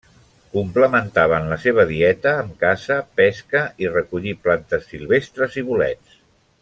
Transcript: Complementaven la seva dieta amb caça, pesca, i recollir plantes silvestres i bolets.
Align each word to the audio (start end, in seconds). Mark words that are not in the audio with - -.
Complementaven 0.53 1.49
la 1.51 1.57
seva 1.65 1.85
dieta 1.91 2.33
amb 2.45 2.55
caça, 2.63 2.97
pesca, 3.21 3.61
i 3.85 3.93
recollir 3.93 4.35
plantes 4.49 4.89
silvestres 4.95 5.61
i 5.63 5.67
bolets. 5.69 6.19